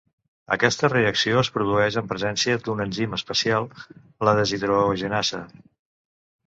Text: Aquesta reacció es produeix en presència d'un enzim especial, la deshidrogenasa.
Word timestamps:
Aquesta 0.53 0.89
reacció 0.93 1.37
es 1.41 1.51
produeix 1.57 1.99
en 2.01 2.09
presència 2.13 2.57
d'un 2.69 2.83
enzim 2.89 3.15
especial, 3.21 3.69
la 4.29 4.35
deshidrogenasa. 4.43 5.49